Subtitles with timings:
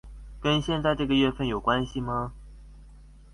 [0.39, 2.33] 跟現在這個月份有關係嗎